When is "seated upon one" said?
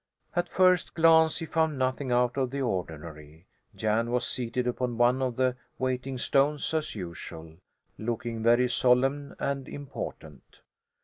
4.25-5.21